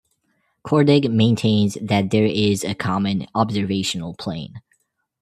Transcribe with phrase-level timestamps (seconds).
[0.65, 4.63] Kordig maintains that there is a common observational plane.